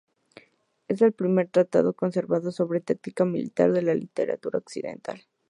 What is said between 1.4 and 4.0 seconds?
tratado conservado sobre táctica militar de la